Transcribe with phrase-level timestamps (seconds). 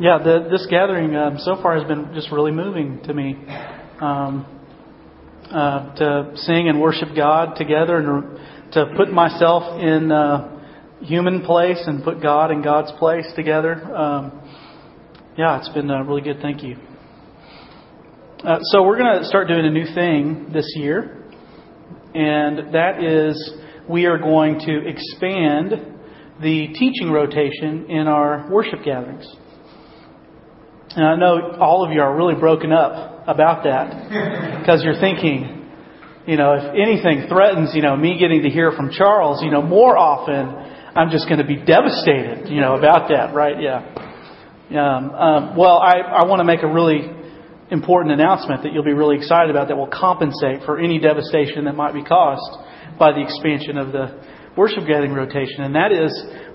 [0.00, 3.36] yeah, the, this gathering um, so far has been just really moving to me.
[4.00, 4.46] Um,
[5.50, 8.38] uh, to sing and worship God together and
[8.72, 10.60] to put myself in uh,
[11.00, 13.72] human place and put God in God's place together.
[13.94, 14.42] Um,
[15.38, 16.40] yeah, it's been uh, really good.
[16.42, 16.76] Thank you.
[18.44, 21.24] Uh, so we're going to start doing a new thing this year,
[22.14, 23.54] and that is
[23.88, 25.72] we are going to expand
[26.42, 29.26] the teaching rotation in our worship gatherings.
[30.96, 34.08] And I know all of you are really broken up about that
[34.60, 35.66] because you're thinking,
[36.26, 39.62] you know, if anything threatens, you know, me getting to hear from Charles, you know,
[39.62, 40.48] more often,
[40.96, 43.60] I'm just going to be devastated, you know, about that, right?
[43.60, 43.84] Yeah.
[44.70, 47.08] Um, um, well, I, I want to make a really
[47.70, 51.76] important announcement that you'll be really excited about that will compensate for any devastation that
[51.76, 52.50] might be caused
[52.98, 54.20] by the expansion of the
[54.56, 56.10] worship gathering rotation, and that is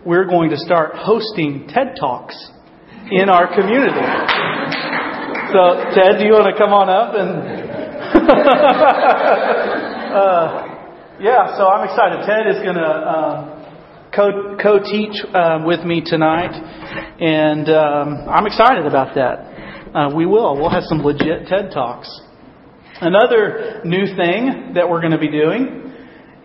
[0.05, 2.35] we're going to start hosting TED Talks
[3.11, 4.05] in our community.
[5.51, 7.29] So, Ted, do you want to come on up and?
[10.13, 10.73] uh,
[11.19, 12.25] yeah, so I'm excited.
[12.25, 16.53] Ted is going to uh, co co teach um, with me tonight,
[17.19, 19.53] and um, I'm excited about that.
[19.93, 20.55] Uh, we will.
[20.55, 22.09] We'll have some legit TED Talks.
[23.01, 25.83] Another new thing that we're going to be doing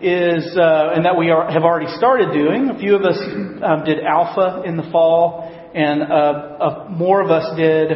[0.01, 3.17] is, uh, and that we are, have already started doing, a few of us
[3.63, 7.91] um, did Alpha in the fall, and uh, more of us did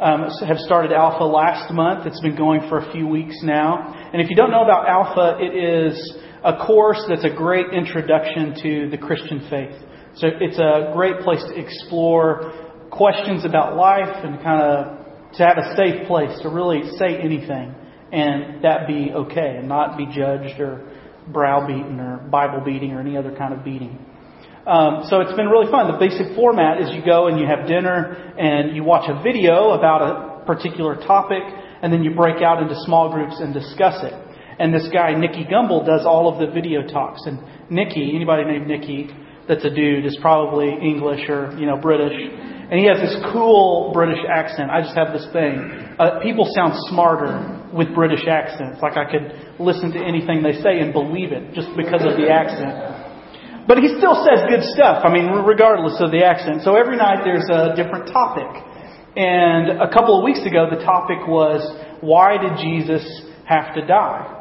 [0.00, 2.06] um, have started Alpha last month.
[2.06, 4.10] It's been going for a few weeks now.
[4.12, 8.54] And if you don't know about Alpha, it is a course that's a great introduction
[8.62, 9.74] to the Christian faith.
[10.16, 15.58] So it's a great place to explore questions about life and kind of to have
[15.58, 17.74] a safe place to really say anything
[18.12, 20.88] and that be okay and not be judged or
[21.28, 23.98] browbeaten or Bible beating or any other kind of beating.
[24.66, 25.86] Um, so it's been really fun.
[25.92, 29.70] The basic format is you go and you have dinner and you watch a video
[29.70, 31.42] about a particular topic
[31.82, 34.14] and then you break out into small groups and discuss it.
[34.58, 37.22] And this guy, Nicky Gumbel, does all of the video talks.
[37.26, 37.38] And
[37.70, 39.10] Nicky, anybody named Nicky
[39.48, 42.14] that's a dude is probably English or, you know, British.
[42.18, 44.70] And he has this cool British accent.
[44.70, 45.94] I just have this thing.
[45.98, 48.82] Uh, people sound smarter with British accents.
[48.82, 52.26] Like I could listen to anything they say and believe it just because of the
[52.26, 52.95] accent.
[53.66, 56.62] But he still says good stuff, I mean, regardless of the accent.
[56.62, 58.46] So every night there's a different topic.
[59.16, 61.66] And a couple of weeks ago, the topic was,
[62.00, 63.02] why did Jesus
[63.44, 64.32] have to die?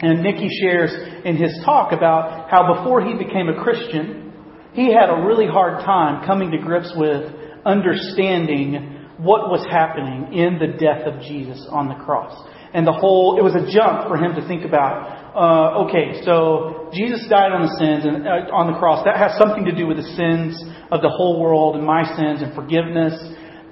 [0.00, 0.90] And Nicky shares
[1.24, 4.32] in his talk about how before he became a Christian,
[4.72, 7.32] he had a really hard time coming to grips with
[7.64, 12.32] understanding what was happening in the death of Jesus on the cross.
[12.74, 16.90] And the whole, it was a jump for him to think about, uh, okay, so
[16.92, 19.04] Jesus died on the sins and uh, on the cross.
[19.04, 20.60] That has something to do with the sins
[20.92, 23.16] of the whole world and my sins and forgiveness.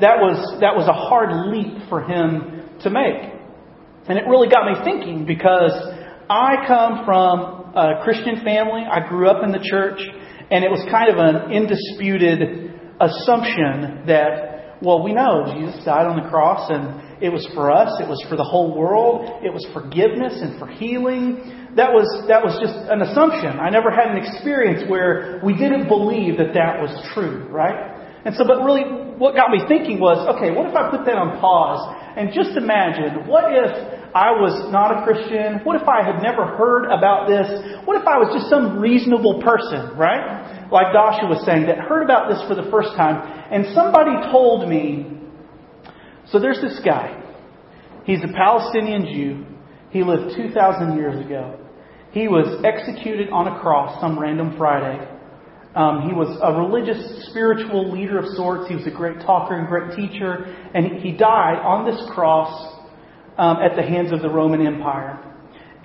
[0.00, 3.36] That was, that was a hard leap for him to make.
[4.08, 5.72] And it really got me thinking because
[6.30, 8.82] I come from a Christian family.
[8.88, 10.00] I grew up in the church
[10.50, 16.22] and it was kind of an indisputed assumption that, well, we know Jesus died on
[16.22, 19.64] the cross and it was for us, it was for the whole world, it was
[19.72, 21.72] forgiveness and for healing.
[21.76, 23.56] That was, that was just an assumption.
[23.56, 27.96] I never had an experience where we didn't believe that that was true, right?
[28.24, 28.84] And so, but really,
[29.16, 31.80] what got me thinking was, okay, what if I put that on pause
[32.16, 33.72] and just imagine, what if
[34.16, 35.60] I was not a Christian?
[35.64, 37.48] What if I had never heard about this?
[37.84, 40.55] What if I was just some reasonable person, right?
[40.70, 43.22] Like Dasha was saying, that heard about this for the first time,
[43.52, 45.06] and somebody told me,
[46.26, 47.22] so there's this guy.
[48.04, 49.46] He's a Palestinian Jew.
[49.90, 51.58] He lived 2,000 years ago.
[52.10, 55.06] He was executed on a cross some random Friday.
[55.74, 58.68] Um, he was a religious, spiritual leader of sorts.
[58.68, 60.44] He was a great talker and great teacher.
[60.74, 62.48] And he died on this cross
[63.36, 65.22] um, at the hands of the Roman Empire.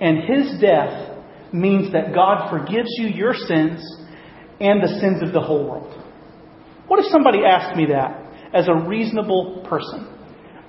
[0.00, 1.18] And his death
[1.52, 3.84] means that God forgives you your sins
[4.62, 5.90] and the sins of the whole world.
[6.86, 8.14] What if somebody asked me that
[8.54, 10.06] as a reasonable person?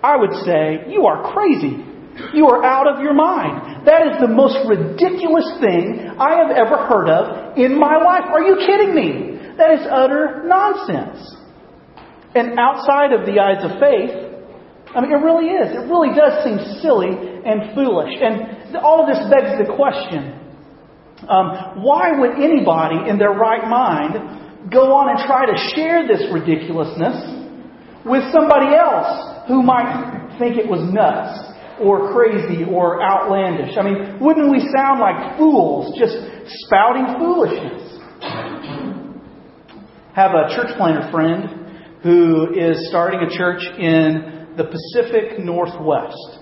[0.02, 1.78] I would say, You are crazy.
[2.34, 3.88] You are out of your mind.
[3.88, 8.30] That is the most ridiculous thing I have ever heard of in my life.
[8.30, 9.34] Are you kidding me?
[9.58, 11.18] That is utter nonsense.
[12.36, 14.14] And outside of the eyes of faith,
[14.94, 15.74] I mean, it really is.
[15.74, 18.14] It really does seem silly and foolish.
[18.22, 20.43] And all of this begs the question
[21.30, 26.28] um, why would anybody in their right mind go on and try to share this
[26.32, 31.40] ridiculousness with somebody else who might think it was nuts
[31.80, 33.78] or crazy or outlandish?
[33.78, 36.16] I mean, wouldn't we sound like fools just
[36.68, 38.00] spouting foolishness?
[40.16, 46.40] Have a church planter friend who is starting a church in the Pacific Northwest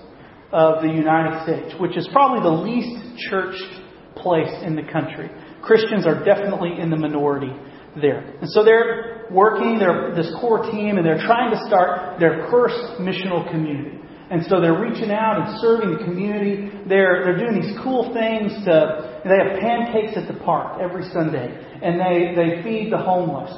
[0.52, 3.81] of the United States, which is probably the least churched
[4.22, 5.30] place in the country.
[5.62, 7.52] Christians are definitely in the minority
[8.00, 8.20] there.
[8.40, 13.00] And so they're working, they're this core team, and they're trying to start their first
[13.00, 13.98] missional community.
[14.30, 16.72] And so they're reaching out and serving the community.
[16.88, 21.52] They're, they're doing these cool things to, they have pancakes at the park every Sunday.
[21.82, 23.52] And they, they feed the homeless.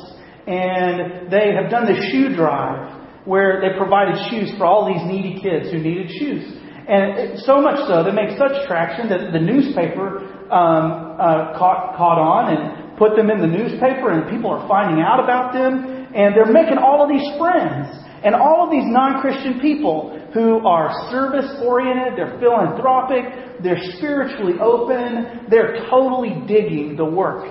[0.48, 5.40] And they have done the shoe drive where they provided shoes for all these needy
[5.40, 6.42] kids who needed shoes.
[6.88, 11.98] And it, so much so, they make such traction that the newspaper um, uh, caught,
[11.98, 16.06] caught on and put them in the newspaper, and people are finding out about them.
[16.14, 17.90] And they're making all of these friends.
[18.22, 24.54] And all of these non Christian people who are service oriented, they're philanthropic, they're spiritually
[24.62, 27.44] open, they're totally digging the work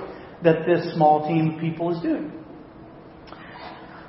[0.44, 2.32] that this small team of people is doing.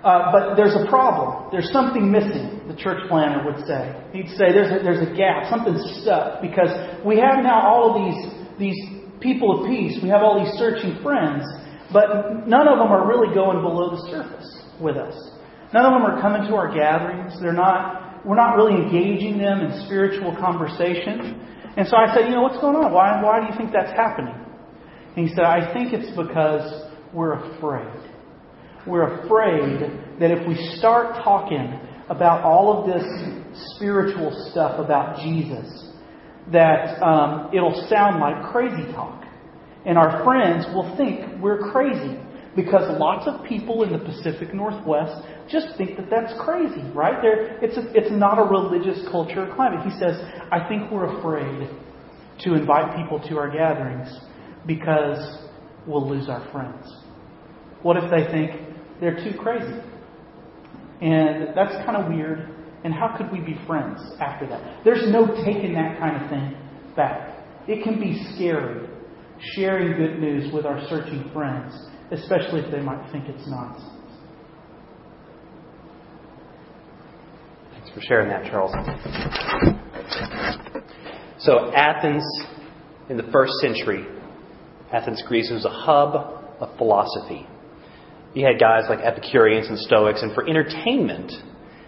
[0.05, 1.49] Uh, but there's a problem.
[1.51, 3.89] There's something missing, the church planter would say.
[4.13, 6.69] He'd say there's a, there's a gap, something's stuck, because
[7.07, 8.77] we have now all of these, these
[9.21, 11.45] people of peace, we have all these searching friends,
[11.93, 14.47] but none of them are really going below the surface
[14.81, 15.15] with us.
[15.73, 17.35] None of them are coming to our gatherings.
[17.41, 21.41] They're not, we're not really engaging them in spiritual conversation.
[21.77, 22.93] And so I said, you know, what's going on?
[22.93, 24.35] Why, why do you think that's happening?
[25.17, 28.15] And he said, I think it's because we're afraid
[28.87, 29.81] we're afraid
[30.21, 33.05] that if we start talking about all of this
[33.77, 35.91] spiritual stuff about Jesus,
[36.53, 39.25] that um, it'll sound like crazy talk.
[39.87, 42.19] And our friends will think we're crazy
[42.57, 47.21] because lots of people in the Pacific Northwest just think that that's crazy, right?
[47.21, 49.85] They're, it's, a, it's not a religious culture or climate.
[49.85, 50.21] He says,
[50.51, 51.69] I think we're afraid
[52.41, 54.09] to invite people to our gatherings
[54.67, 55.49] because
[55.87, 56.87] we'll lose our friends.
[57.83, 59.81] What if they think they're too crazy.
[61.01, 62.54] And that's kind of weird.
[62.85, 64.85] And how could we be friends after that?
[64.85, 66.55] There's no taking that kind of thing
[66.95, 67.45] back.
[67.67, 68.89] It can be scary
[69.55, 71.75] sharing good news with our searching friends,
[72.13, 73.91] especially if they might think it's nonsense.
[77.73, 78.73] Thanks for sharing that, Charles.
[81.39, 82.25] So, Athens
[83.09, 84.07] in the first century,
[84.93, 86.15] Athens, Greece, was a hub
[86.61, 87.47] of philosophy.
[88.35, 91.33] You had guys like Epicureans and Stoics, and for entertainment,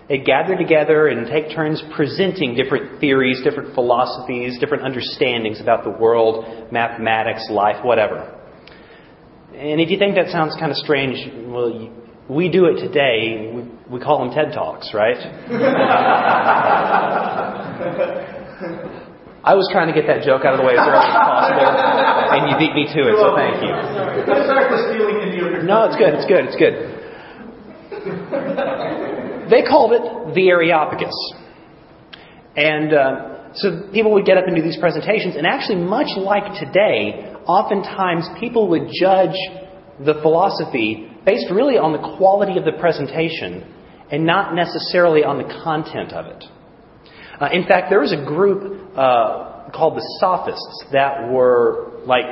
[0.08, 5.90] they gathered together and take turns presenting different theories, different philosophies, different understandings about the
[5.90, 8.32] world, mathematics, life, whatever.
[9.52, 11.16] And if you think that sounds kind of strange,
[11.46, 11.90] well,
[12.28, 13.50] we do it today.
[13.52, 13.62] We,
[13.98, 15.16] we call them TED Talks, right?
[19.46, 21.70] I was trying to get that joke out of the way as early as possible,
[22.34, 23.70] and you beat me to it, so thank you.
[24.26, 26.74] Sorry for stealing into No, it's good, it's good, it's good.
[29.50, 31.14] They called it the Areopagus.
[32.56, 36.58] And uh, so people would get up and do these presentations, and actually, much like
[36.58, 39.36] today, oftentimes people would judge
[40.04, 43.72] the philosophy based really on the quality of the presentation
[44.10, 46.44] and not necessarily on the content of it.
[47.40, 52.24] Uh, in fact, there was a group uh, called the Sophists that were like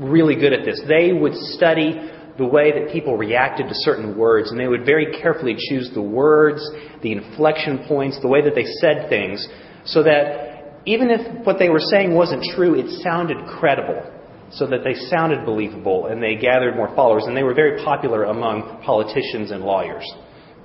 [0.00, 0.80] really good at this.
[0.88, 5.20] They would study the way that people reacted to certain words, and they would very
[5.20, 6.62] carefully choose the words,
[7.02, 9.46] the inflection points, the way that they said things,
[9.84, 14.02] so that even if what they were saying wasn't true, it sounded credible,
[14.50, 18.24] so that they sounded believable, and they gathered more followers, and they were very popular
[18.24, 20.10] among politicians and lawyers,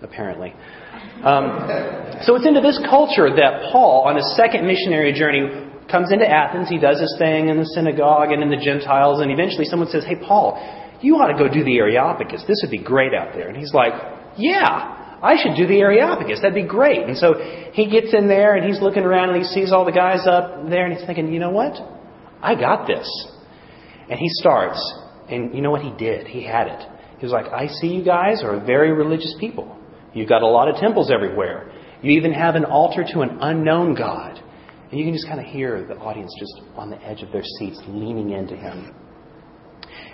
[0.01, 0.53] apparently.
[1.23, 1.67] Um,
[2.23, 6.69] so it's into this culture that Paul, on his second missionary journey, comes into Athens.
[6.69, 10.03] He does his thing in the synagogue and in the Gentiles, and eventually someone says,
[10.05, 10.59] Hey, Paul,
[11.01, 12.43] you ought to go do the Areopagus.
[12.47, 13.47] This would be great out there.
[13.47, 13.93] And he's like,
[14.37, 16.41] Yeah, I should do the Areopagus.
[16.41, 17.03] That'd be great.
[17.03, 17.33] And so
[17.73, 20.69] he gets in there and he's looking around and he sees all the guys up
[20.69, 21.73] there and he's thinking, You know what?
[22.41, 23.07] I got this.
[24.09, 24.79] And he starts.
[25.29, 26.27] And you know what he did?
[26.27, 26.81] He had it.
[27.19, 29.77] He was like, I see you guys are very religious people.
[30.13, 31.71] You've got a lot of temples everywhere.
[32.01, 34.41] You even have an altar to an unknown God.
[34.89, 37.43] And you can just kind of hear the audience just on the edge of their
[37.59, 38.95] seats leaning into him.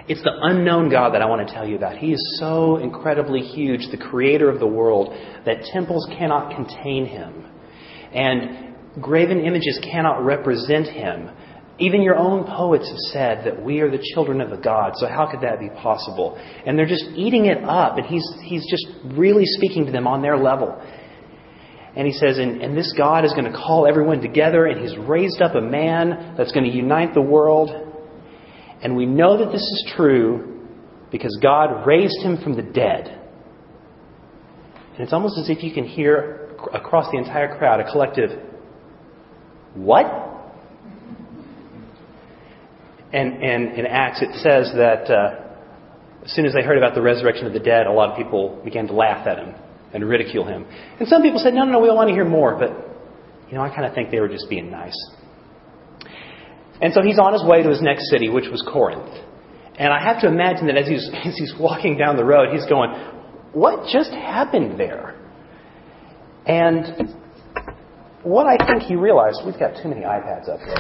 [0.08, 1.98] It's the unknown God that I want to tell you about.
[1.98, 5.14] He is so incredibly huge, the creator of the world,
[5.46, 7.46] that temples cannot contain him.
[8.14, 11.30] And graven images cannot represent him.
[11.80, 15.08] Even your own poets have said that we are the children of the God, so
[15.08, 16.38] how could that be possible?
[16.66, 18.86] And they're just eating it up, and he's, he's just
[19.18, 20.80] really speaking to them on their level.
[21.96, 24.98] And he says, and, and this God is going to call everyone together, and he's
[24.98, 27.83] raised up a man that's going to unite the world.
[28.84, 30.68] And we know that this is true
[31.10, 33.08] because God raised him from the dead.
[34.92, 38.32] And it's almost as if you can hear across the entire crowd a collective,
[39.74, 40.06] What?
[43.14, 47.02] And, and in Acts, it says that uh, as soon as they heard about the
[47.02, 49.56] resurrection of the dead, a lot of people began to laugh at him
[49.94, 50.66] and ridicule him.
[51.00, 52.58] And some people said, No, no, no, we want to hear more.
[52.58, 52.72] But,
[53.48, 54.96] you know, I kind of think they were just being nice.
[56.82, 59.12] And so he's on his way to his next city, which was Corinth.
[59.78, 62.66] And I have to imagine that as he's, as he's walking down the road, he's
[62.66, 62.92] going,
[63.54, 65.16] What just happened there?
[66.46, 67.16] And
[68.24, 70.76] what I think he realized, we've got too many iPads up here.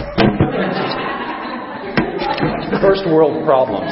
[2.82, 3.92] First world problems.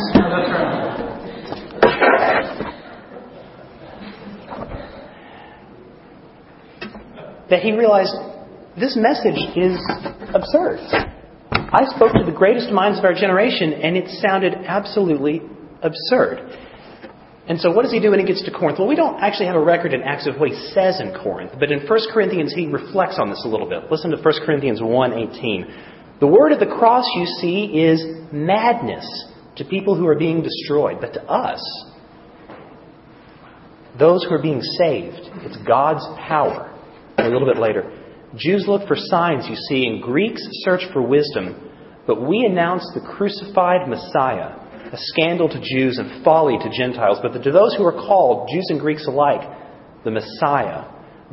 [7.49, 8.15] That he realized
[8.77, 9.77] this message is
[10.33, 10.79] absurd.
[11.73, 15.41] I spoke to the greatest minds of our generation, and it sounded absolutely
[15.81, 16.57] absurd.
[17.47, 18.77] And so, what does he do when he gets to Corinth?
[18.77, 21.53] Well, we don't actually have a record in Acts of what he says in Corinth,
[21.57, 23.89] but in 1 Corinthians he reflects on this a little bit.
[23.89, 25.65] Listen to 1 Corinthians 1:18.
[26.19, 29.07] The word of the cross, you see, is madness
[29.55, 31.61] to people who are being destroyed, but to us,
[33.97, 36.67] those who are being saved, it's God's power.
[37.17, 38.00] a little bit later,
[38.35, 41.69] Jews look for signs, you see, and Greeks search for wisdom,
[42.07, 44.57] but we announce the crucified Messiah,
[44.91, 48.67] a scandal to Jews and folly to Gentiles, but to those who are called, Jews
[48.69, 49.41] and Greeks alike,
[50.03, 50.85] the Messiah,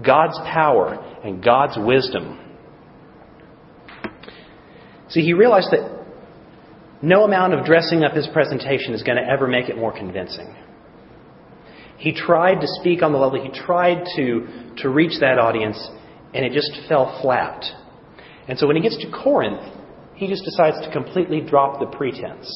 [0.04, 2.38] God's power and God's wisdom.
[5.08, 5.98] See, he realized that
[7.00, 10.54] no amount of dressing up his presentation is going to ever make it more convincing.
[11.96, 15.78] He tried to speak on the level, he tried to, to reach that audience,
[16.34, 17.64] and it just fell flat.
[18.48, 19.62] And so when he gets to Corinth,
[20.14, 22.48] he just decides to completely drop the pretense.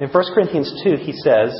[0.00, 1.52] In 1 Corinthians 2, he says,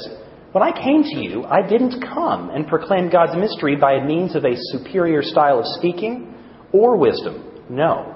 [0.53, 4.45] When I came to you, I didn't come and proclaim God's mystery by means of
[4.45, 6.35] a superior style of speaking
[6.73, 7.65] or wisdom.
[7.69, 8.15] No.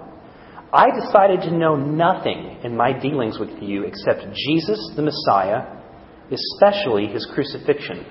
[0.73, 5.67] I decided to know nothing in my dealings with you except Jesus, the Messiah,
[6.31, 8.07] especially his crucifixion.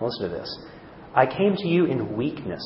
[0.00, 0.66] Listen to this.
[1.14, 2.62] I came to you in weakness,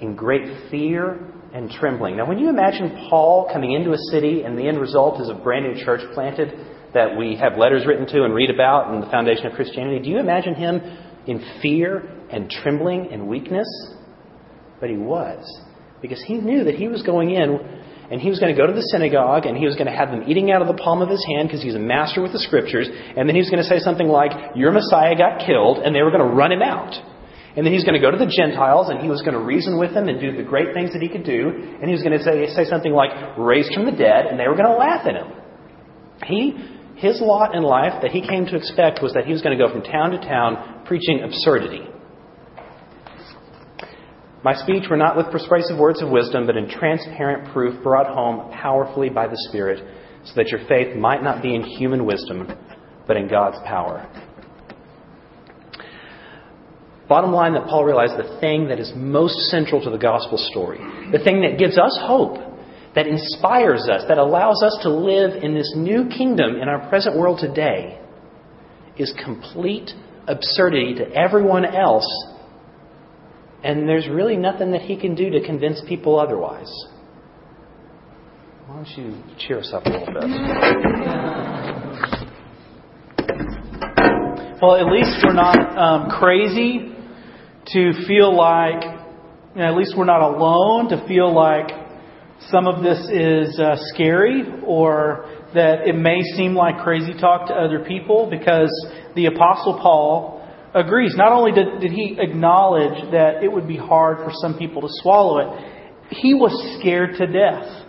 [0.00, 1.18] in great fear
[1.54, 2.16] and trembling.
[2.16, 5.34] Now, when you imagine Paul coming into a city and the end result is a
[5.34, 6.52] brand new church planted
[6.94, 10.10] that we have letters written to and read about in the foundation of Christianity, do
[10.10, 10.80] you imagine him
[11.26, 13.66] in fear and trembling and weakness?
[14.80, 15.44] But he was,
[16.02, 17.58] because he knew that he was going in
[18.10, 20.10] and he was going to go to the synagogue and he was going to have
[20.10, 22.38] them eating out of the palm of his hand because he's a master with the
[22.38, 22.88] scriptures.
[22.88, 26.02] And then he was going to say something like, Your Messiah got killed, and they
[26.02, 26.94] were going to run him out.
[27.56, 29.40] And then he was going to go to the Gentiles and he was going to
[29.40, 31.48] reason with them and do the great things that he could do.
[31.80, 34.46] And he was going to say, say something like, raised from the dead, and they
[34.46, 35.32] were going to laugh at him.
[36.24, 36.52] He,
[36.96, 39.62] his lot in life that he came to expect was that he was going to
[39.62, 41.88] go from town to town preaching absurdity.
[44.44, 48.52] My speech were not with persuasive words of wisdom, but in transparent proof brought home
[48.52, 49.82] powerfully by the Spirit,
[50.24, 52.46] so that your faith might not be in human wisdom,
[53.06, 54.08] but in God's power.
[57.08, 60.78] Bottom line that Paul realized the thing that is most central to the gospel story,
[61.12, 62.38] the thing that gives us hope,
[62.96, 67.16] that inspires us, that allows us to live in this new kingdom in our present
[67.16, 68.00] world today,
[68.98, 69.92] is complete
[70.26, 72.08] absurdity to everyone else,
[73.62, 76.72] and there's really nothing that he can do to convince people otherwise.
[78.66, 80.24] Why don't you cheer us up a little bit?
[84.60, 86.95] Well, at least we're not um, crazy
[87.72, 88.82] to feel like,
[89.54, 91.70] you know, at least we're not alone to feel like
[92.50, 97.54] some of this is uh, scary or that it may seem like crazy talk to
[97.54, 98.70] other people because
[99.14, 101.14] the Apostle Paul agrees.
[101.16, 104.88] Not only did, did he acknowledge that it would be hard for some people to
[105.02, 105.74] swallow it,
[106.10, 107.85] he was scared to death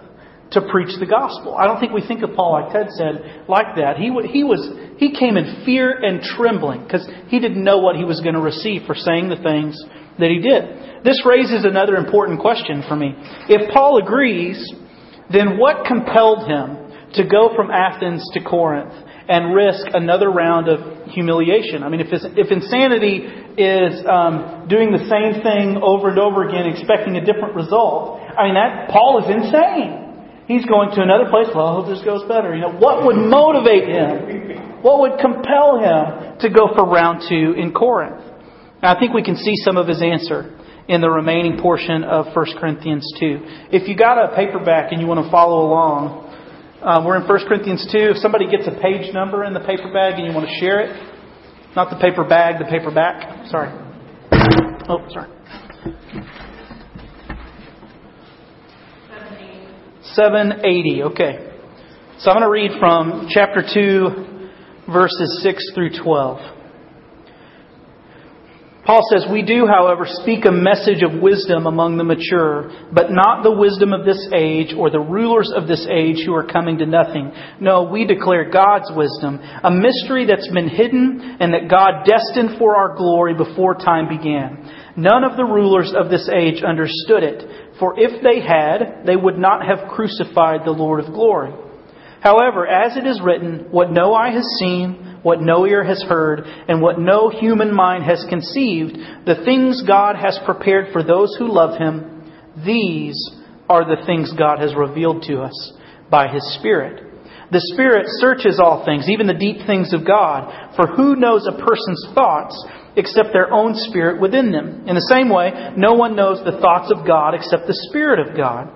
[0.52, 1.56] to preach the gospel.
[1.56, 3.98] I don't think we think of Paul, like Ted said, like that.
[3.98, 4.64] He, he, was,
[4.98, 8.42] he came in fear and trembling because he didn't know what he was going to
[8.42, 9.76] receive for saying the things
[10.20, 11.04] that he did.
[11.04, 13.14] This raises another important question for me.
[13.50, 14.58] If Paul agrees,
[15.32, 18.94] then what compelled him to go from Athens to Corinth
[19.30, 21.84] and risk another round of humiliation?
[21.84, 23.28] I mean, if, if insanity
[23.60, 28.46] is um, doing the same thing over and over again, expecting a different result, I
[28.46, 30.07] mean, that Paul is insane.
[30.48, 31.48] He's going to another place.
[31.54, 32.56] Well, I hope this goes better.
[32.56, 34.82] You know, what would motivate him?
[34.82, 38.24] What would compel him to go for round two in Corinth?
[38.82, 40.56] And I think we can see some of his answer
[40.88, 43.76] in the remaining portion of 1 Corinthians 2.
[43.76, 46.24] If you got a paperback and you want to follow along,
[46.82, 48.16] uh, we're in 1 Corinthians 2.
[48.16, 50.80] If somebody gets a page number in the paper bag and you want to share
[50.80, 50.96] it,
[51.76, 53.48] not the paper bag, the paperback.
[53.52, 53.68] Sorry.
[54.88, 55.28] Oh, sorry.
[60.18, 61.48] 780, okay.
[62.18, 66.58] So I'm going to read from chapter 2, verses 6 through 12.
[68.84, 73.44] Paul says, We do, however, speak a message of wisdom among the mature, but not
[73.44, 76.88] the wisdom of this age or the rulers of this age who are coming to
[76.88, 77.30] nothing.
[77.60, 82.76] No, we declare God's wisdom, a mystery that's been hidden and that God destined for
[82.76, 84.66] our glory before time began.
[84.96, 89.38] None of the rulers of this age understood it, for if they had, they would
[89.38, 91.54] not have crucified the Lord of glory.
[92.22, 96.42] However, as it is written, what no eye has seen, what no ear has heard,
[96.68, 101.52] and what no human mind has conceived, the things God has prepared for those who
[101.52, 102.32] love Him,
[102.66, 103.16] these
[103.70, 105.74] are the things God has revealed to us
[106.10, 107.07] by His Spirit.
[107.52, 110.76] The Spirit searches all things, even the deep things of God.
[110.76, 112.56] For who knows a person's thoughts
[112.98, 114.84] except their own spirit within them?
[114.88, 118.36] In the same way, no one knows the thoughts of God except the Spirit of
[118.36, 118.68] God.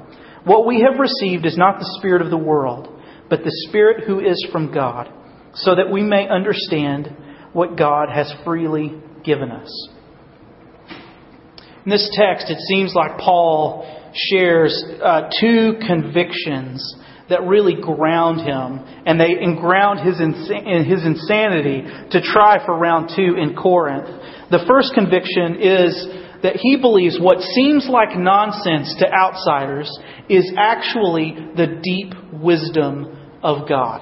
[0.46, 2.88] What we have received is not the Spirit of the world,
[3.30, 5.12] but the Spirit who is from God
[5.54, 7.16] so that we may understand
[7.54, 9.90] what God has freely given us.
[11.84, 16.96] In this text, it seems like Paul shares uh, two convictions
[17.32, 20.48] that really ground him, and they ground his, ins-
[20.88, 24.08] his insanity to try for round two in Corinth.
[24.52, 26.08] The first conviction is
[26.44, 29.90] that he believes what seems like nonsense to outsiders
[30.30, 34.02] is actually the deep wisdom of God.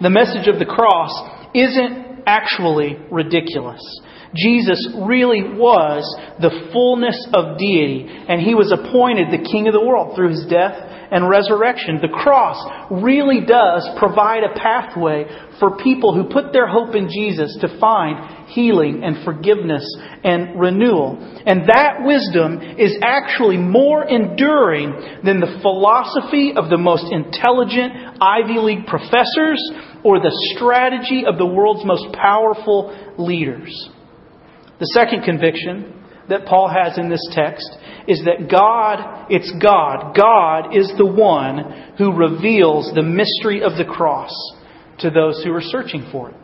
[0.00, 1.12] The message of the cross
[1.54, 3.80] isn't actually ridiculous.
[4.34, 6.02] Jesus really was
[6.40, 10.46] the fullness of deity, and he was appointed the King of the world through his
[10.50, 10.74] death
[11.10, 11.98] and resurrection.
[12.02, 12.58] The cross
[12.90, 15.24] really does provide a pathway
[15.58, 19.84] for people who put their hope in Jesus to find healing and forgiveness
[20.24, 21.16] and renewal.
[21.46, 28.58] And that wisdom is actually more enduring than the philosophy of the most intelligent Ivy
[28.58, 29.62] League professors
[30.04, 33.90] or the strategy of the world's most powerful leaders.
[34.78, 37.66] The second conviction that Paul has in this text
[38.08, 40.14] is that God, it's God.
[40.16, 44.32] God is the one who reveals the mystery of the cross
[44.98, 46.36] to those who are searching for it.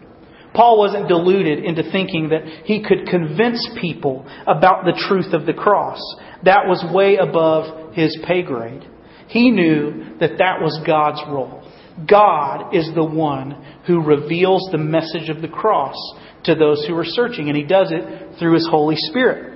[0.55, 5.55] Paul wasn't deluded into thinking that he could convince people about the truth of the
[5.55, 6.01] cross.
[6.45, 8.87] That was way above his pay grade.
[9.29, 11.62] He knew that that was God's role.
[12.09, 15.97] God is the one who reveals the message of the cross
[16.45, 19.53] to those who are searching, and he does it through his Holy Spirit.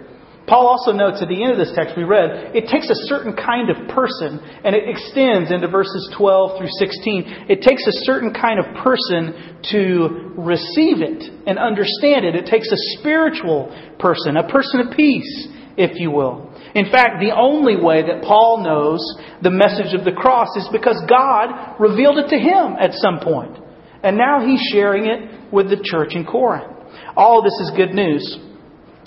[0.46, 3.34] Paul also notes at the end of this text we read, it takes a certain
[3.34, 7.50] kind of person, and it extends into verses 12 through 16.
[7.50, 12.36] It takes a certain kind of person to receive it and understand it.
[12.36, 16.54] It takes a spiritual person, a person of peace, if you will.
[16.76, 19.00] In fact, the only way that Paul knows
[19.40, 23.56] the message of the cross is because God revealed it to him at some point.
[24.02, 26.70] And now he's sharing it with the church in Corinth.
[27.16, 28.22] All this is good news.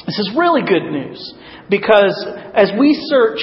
[0.08, 1.21] This is really good news
[1.69, 3.39] because as we search,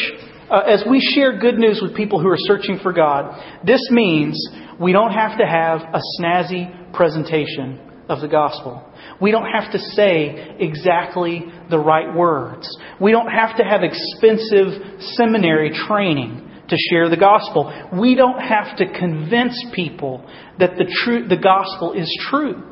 [0.51, 4.37] uh, as we share good news with people who are searching for God, this means
[4.81, 8.86] we don't have to have a snazzy presentation of the gospel.
[9.21, 12.69] We don't have to say exactly the right words.
[13.01, 17.73] We don't have to have expensive seminary training to share the gospel.
[17.99, 22.63] We don't have to convince people that the, true, the gospel is true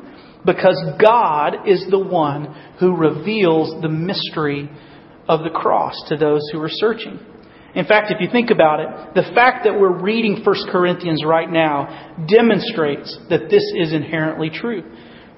[0.45, 4.69] because God is the one who reveals the mystery
[5.27, 7.19] of the cross to those who are searching.
[7.73, 11.49] In fact, if you think about it, the fact that we're reading 1 Corinthians right
[11.49, 14.83] now demonstrates that this is inherently true.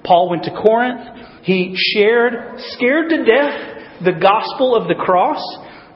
[0.04, 1.42] Paul went to Corinth.
[1.42, 5.42] He shared, scared to death, the gospel of the cross.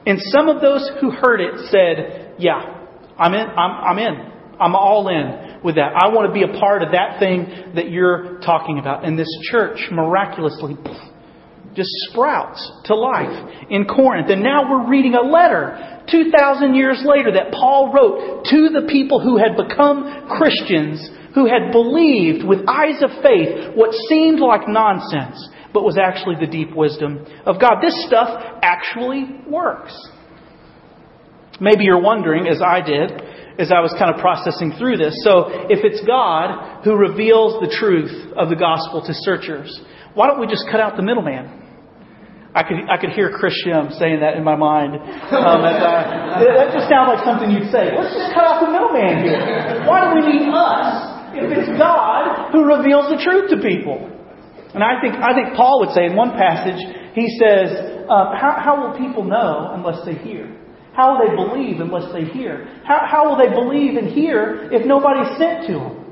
[0.05, 2.59] And some of those who heard it said, Yeah,
[3.17, 3.47] I'm in.
[3.47, 4.33] I'm, I'm in.
[4.59, 5.93] I'm all in with that.
[5.95, 9.05] I want to be a part of that thing that you're talking about.
[9.05, 10.75] And this church miraculously
[11.75, 14.29] just sprouts to life in Corinth.
[14.29, 19.19] And now we're reading a letter 2,000 years later that Paul wrote to the people
[19.19, 21.01] who had become Christians,
[21.33, 26.47] who had believed with eyes of faith what seemed like nonsense, but was actually the
[26.49, 27.81] deep wisdom of God.
[27.81, 28.29] This stuff
[28.61, 29.93] actually works.
[31.59, 33.11] Maybe you're wondering, as I did,
[33.57, 35.13] as I was kind of processing through this.
[35.23, 39.69] So, if it's God who reveals the truth of the gospel to searchers,
[40.13, 41.61] why don't we just cut out the middleman?
[42.53, 44.93] I could, I could hear Chris Shim saying that in my mind.
[44.93, 47.89] Um, I, that just sounds like something you'd say.
[47.89, 49.41] Let's just cut out the middleman here.
[49.89, 54.09] Why do we need us if it's God who reveals the truth to people?
[54.73, 56.81] And I think, I think Paul would say in one passage,
[57.13, 60.49] he says, uh, how, how will people know unless they hear?
[60.93, 62.65] How will they believe unless they hear?
[62.83, 66.03] How, how will they believe and hear if nobody's sent to them?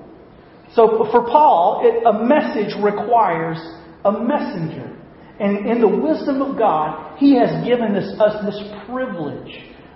[0.73, 3.57] So for Paul, it, a message requires
[4.05, 4.97] a messenger.
[5.39, 9.51] And in the wisdom of God, He has given us, us this privilege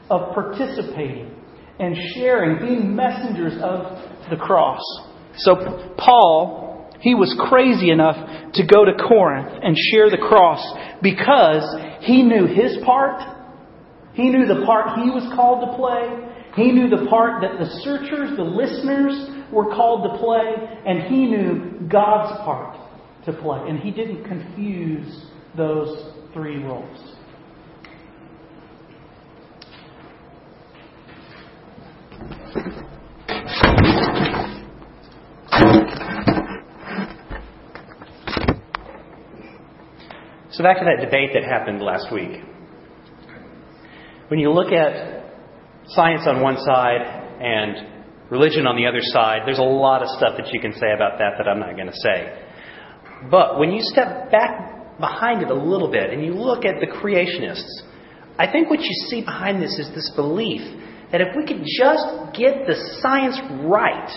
[0.09, 1.31] of participating
[1.79, 3.97] and sharing, being messengers of
[4.29, 4.81] the cross.
[5.37, 10.63] So Paul, he was crazy enough to go to Corinth and share the cross
[11.01, 11.63] because
[12.01, 13.21] he knew his part.
[14.13, 16.31] He knew the part he was called to play.
[16.55, 21.25] He knew the part that the searchers, the listeners, were called to play, and he
[21.25, 22.77] knew God's part
[23.25, 23.59] to play.
[23.67, 25.25] And he didn't confuse
[25.57, 27.15] those three roles.
[40.55, 42.39] So back to that debate that happened last week.
[44.29, 45.35] When you look at
[45.87, 47.01] science on one side
[47.41, 50.95] and religion on the other side, there's a lot of stuff that you can say
[50.95, 52.47] about that that I'm not going to say.
[53.29, 56.87] But when you step back behind it a little bit and you look at the
[56.87, 57.83] creationists,
[58.39, 60.61] I think what you see behind this is this belief
[61.11, 63.37] that if we could just get the science
[63.67, 64.07] right,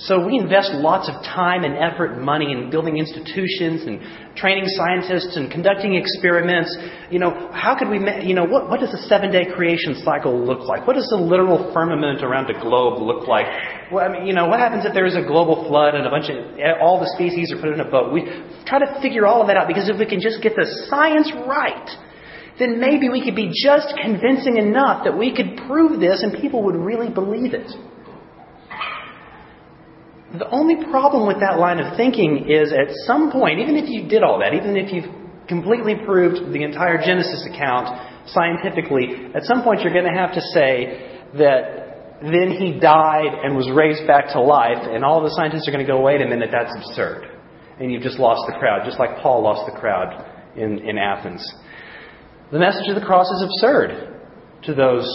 [0.00, 4.00] so we invest lots of time and effort and money in building institutions and
[4.34, 6.74] training scientists and conducting experiments.
[7.10, 10.32] You know, how could we, you know, what, what does a seven day creation cycle
[10.32, 10.86] look like?
[10.86, 13.44] What does the literal firmament around the globe look like?
[13.92, 16.10] Well, I mean, you know, what happens if there is a global flood and a
[16.10, 16.36] bunch of,
[16.80, 18.10] all the species are put in a boat?
[18.10, 18.24] We
[18.64, 21.30] try to figure all of that out because if we can just get the science
[21.44, 21.90] right,
[22.58, 26.64] then maybe we could be just convincing enough that we could prove this and people
[26.64, 27.68] would really believe it.
[30.38, 34.08] The only problem with that line of thinking is at some point, even if you
[34.08, 35.10] did all that, even if you've
[35.48, 37.90] completely proved the entire Genesis account
[38.30, 43.56] scientifically, at some point you're going to have to say that then he died and
[43.56, 46.26] was raised back to life, and all the scientists are going to go, wait a
[46.26, 47.26] minute, that's absurd.
[47.80, 51.42] And you've just lost the crowd, just like Paul lost the crowd in, in Athens.
[52.52, 54.20] The message of the cross is absurd
[54.64, 55.08] to those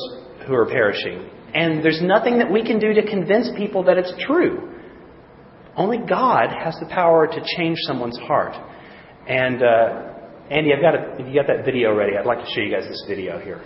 [0.47, 1.29] who are perishing.
[1.53, 4.74] And there's nothing that we can do to convince people that it's true.
[5.77, 8.55] Only God has the power to change someone's heart.
[9.27, 10.13] And uh,
[10.49, 12.71] Andy, I've got a, if you got that video ready, I'd like to show you
[12.71, 13.61] guys this video here.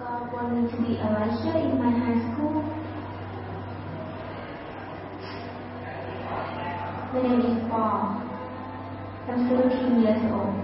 [0.00, 2.62] God want me to be a usher in my high school.
[7.12, 8.20] My name is Paul.
[9.28, 10.56] I'm 17 years old.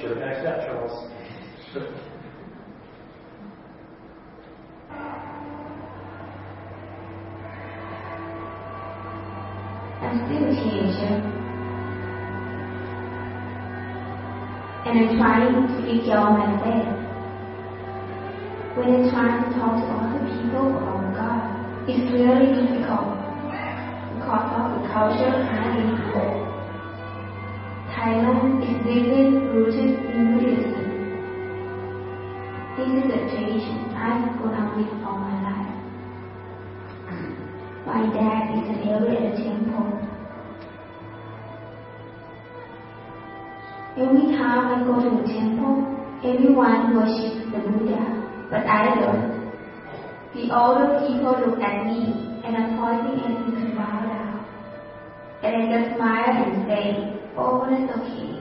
[0.00, 1.10] Should have asked that, Charles.
[1.68, 1.76] I'm
[10.24, 11.14] still a teenager.
[14.86, 16.80] And I'm trying to figure out my way.
[18.74, 21.40] When I'm to talk to other people about God,
[21.86, 23.12] it's really difficult
[24.16, 25.88] because of the culture I'm in.
[27.92, 30.07] Thailand is deeply rooted
[44.08, 45.84] Every time I go to the temple,
[46.24, 48.00] everyone worships the Buddha,
[48.48, 49.52] but I don't.
[50.32, 54.46] The older people look at me and are pointing at me to bow down.
[55.42, 58.32] And I just smile and say, oh, that's okay.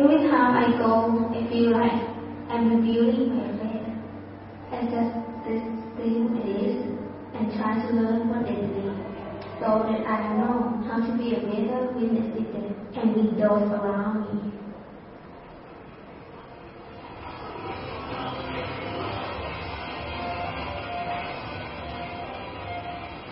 [0.00, 2.00] Every time I go, I feel like
[2.48, 3.92] I'm revealing my faith.
[4.72, 5.12] I just
[5.44, 5.62] this
[5.98, 6.76] thing it is
[7.34, 8.69] and try to learn what they believe
[9.60, 12.30] so that I know how to be a better witness
[12.96, 14.52] and with those around me.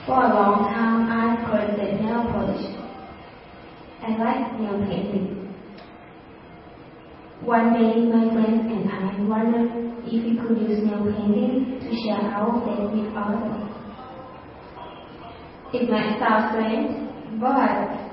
[0.05, 2.77] For a long time, I collected nail polish.
[4.03, 5.49] I like nail painting.
[7.41, 12.21] One day, my friends and I wondered if we could use nail painting to share
[12.21, 13.68] our faith with others.
[15.71, 18.09] It might sound strange, but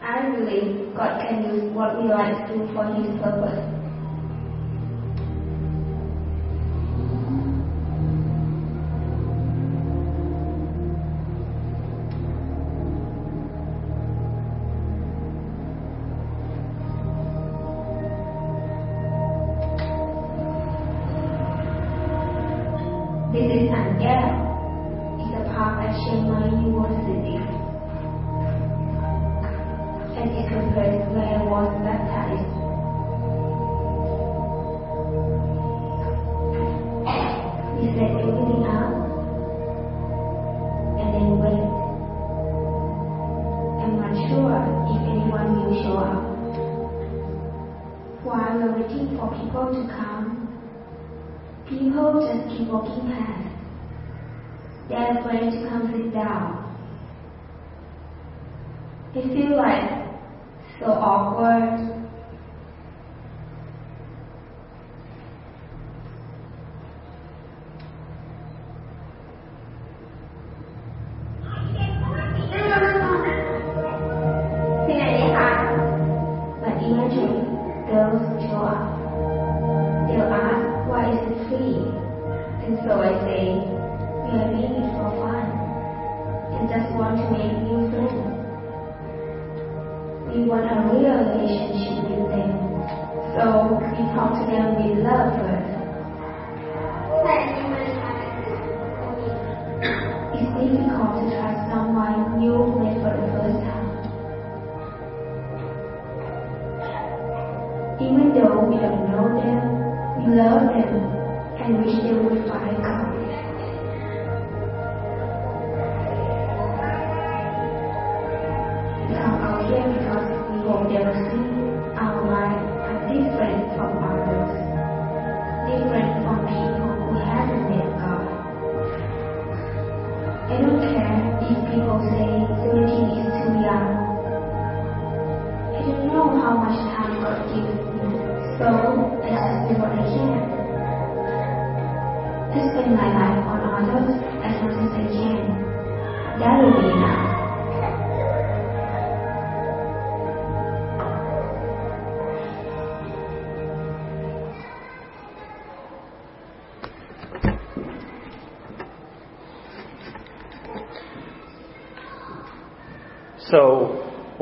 [0.00, 3.66] I believe God can use what we like to do for His purpose.
[23.32, 24.00] This is an
[59.30, 59.88] It feels like
[60.80, 61.79] so awkward.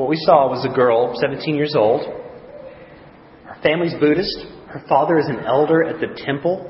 [0.09, 2.01] What we saw was a girl, 17 years old.
[2.01, 4.41] Her family's Buddhist.
[4.65, 6.65] Her father is an elder at the temple.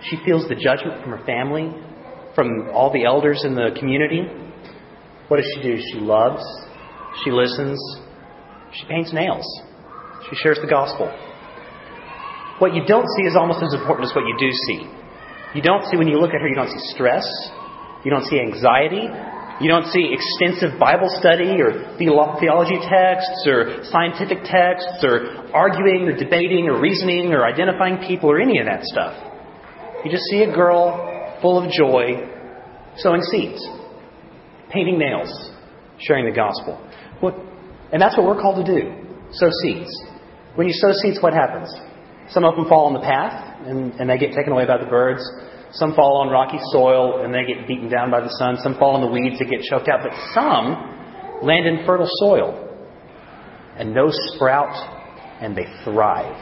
[0.00, 1.74] She feels the judgment from her family,
[2.36, 4.22] from all the elders in the community.
[5.26, 5.76] What does she do?
[5.90, 6.40] She loves,
[7.24, 7.82] she listens,
[8.70, 9.44] she paints nails,
[10.30, 11.10] she shares the gospel.
[12.60, 14.86] What you don't see is almost as important as what you do see.
[15.58, 17.26] You don't see, when you look at her, you don't see stress,
[18.04, 19.10] you don't see anxiety,
[19.60, 26.16] you don't see extensive Bible study or theology texts or scientific texts or arguing or
[26.16, 29.12] debating or reasoning or identifying people or any of that stuff.
[30.04, 32.26] You just see a girl full of joy
[32.96, 33.60] sowing seeds,
[34.70, 35.28] painting nails,
[35.98, 36.80] sharing the gospel.
[37.92, 38.96] And that's what we're called to do
[39.32, 39.90] sow seeds.
[40.54, 41.72] When you sow seeds, what happens?
[42.30, 44.86] Some of them fall on the path and, and they get taken away by the
[44.86, 45.22] birds.
[45.72, 48.58] Some fall on rocky soil and they get beaten down by the sun.
[48.62, 50.00] Some fall in the weeds and get choked out.
[50.02, 52.68] But some land in fertile soil
[53.76, 54.74] and no sprout
[55.40, 56.36] and they thrive.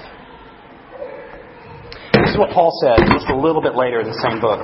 [2.14, 4.58] This is what Paul says just a little bit later in the same book.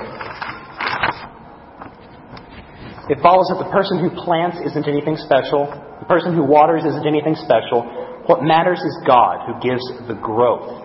[3.07, 5.69] It follows that the person who plants isn't anything special.
[6.01, 7.85] The person who waters isn't anything special.
[8.25, 10.81] What matters is God who gives the growth.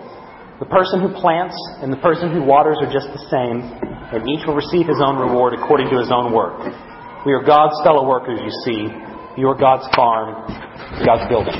[0.60, 3.64] The person who plants and the person who waters are just the same,
[4.12, 6.60] and each will receive his own reward according to his own work.
[7.24, 8.92] We are God's fellow workers, you see.
[9.40, 10.36] You are God's farm,
[11.04, 11.56] God's building.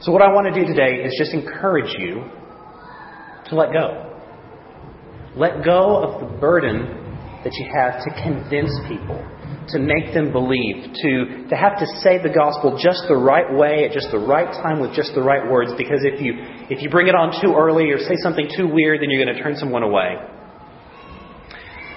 [0.00, 2.24] So, what I want to do today is just encourage you
[3.48, 4.18] to let go.
[5.36, 6.88] Let go of the burden
[7.44, 9.20] that you have to convince people,
[9.68, 13.84] to make them believe, to, to have to say the gospel just the right way
[13.84, 15.72] at just the right time with just the right words.
[15.76, 16.34] Because if you,
[16.68, 19.34] if you bring it on too early or say something too weird, then you're going
[19.34, 20.18] to turn someone away.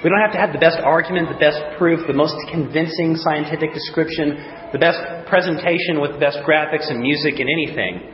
[0.04, 3.74] We don't have to have the best argument, the best proof, the most convincing scientific
[3.74, 4.38] description,
[4.70, 8.14] the best presentation with the best graphics and music and anything.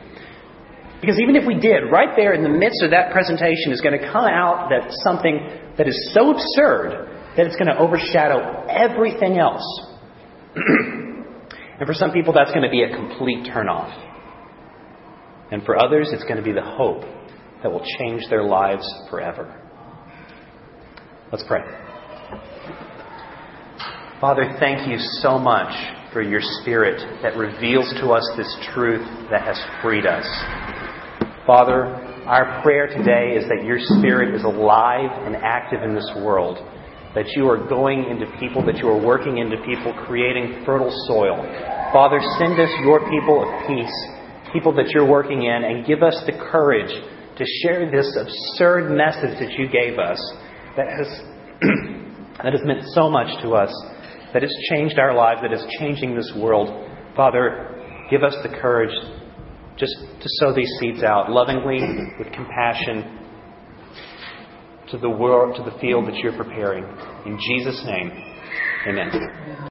[1.04, 3.98] Because even if we did, right there in the midst of that presentation is going
[3.98, 5.44] to come out that something
[5.76, 9.64] that is so absurd that it's going to overshadow everything else.
[10.54, 13.90] and for some people, that's going to be a complete turnoff.
[15.50, 17.02] And for others, it's going to be the hope
[17.62, 19.58] that will change their lives forever.
[21.30, 21.60] Let's pray.
[24.20, 25.72] Father, thank you so much
[26.12, 30.26] for your Spirit that reveals to us this truth that has freed us.
[31.46, 31.86] Father,
[32.26, 36.58] our prayer today is that your Spirit is alive and active in this world,
[37.14, 41.36] that you are going into people, that you are working into people, creating fertile soil.
[41.92, 43.92] Father, send us your people of peace,
[44.52, 46.90] people that you're working in, and give us the courage
[47.36, 50.18] to share this absurd message that you gave us
[50.76, 51.08] that has,
[52.42, 53.72] that has meant so much to us,
[54.32, 56.88] that has changed our lives, that is changing this world.
[57.14, 57.76] Father,
[58.10, 58.94] give us the courage
[59.76, 61.80] just to sow these seeds out lovingly,
[62.18, 63.21] with compassion,
[64.92, 66.84] to the world, to the field that you're preparing.
[67.26, 68.12] In Jesus' name,
[68.86, 69.10] amen.